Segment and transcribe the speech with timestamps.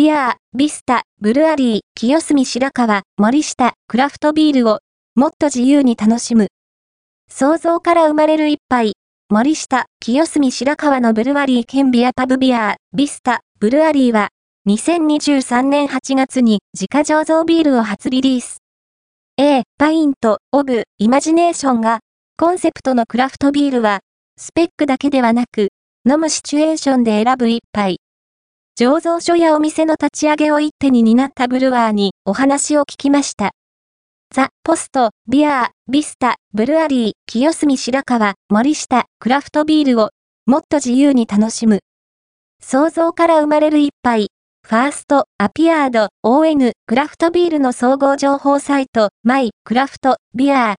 [0.00, 4.78] ビアー、ビスタ、ブルアリー、清澄白河、森下、クラフトビールを、
[5.14, 6.46] もっと自由に楽しむ。
[7.30, 8.94] 想像から生まれる一杯、
[9.28, 14.30] 森下、清澄白河のブルワリー兼ビアパブビアー、ビスタ、ブルアリーは、
[14.70, 18.62] 2023年8月に自家醸造ビールを初リリース。
[19.36, 21.98] A、パイント、オブ、イマジネーションが、
[22.38, 24.00] コンセプトのクラフトビールは、
[24.38, 25.68] スペックだけではなく、
[26.08, 27.98] 飲むシチュエーションで選ぶ一杯。
[28.80, 33.52] 醸造所やお店の立ち上げを一手に担ったブルワーにお話を聞きました。
[34.34, 40.12] ザ・ポスト、ビアー、ビスタ、ブルアリー、清澄白河、森下、クラフトビールを、
[40.46, 41.80] もっと自由に楽しむ。
[42.62, 44.28] 想像から生まれる一杯。
[44.66, 50.68] ファースト、アピアード、ON、クラフトビールの総合情報サイト、マイ、クラフト、ビアー、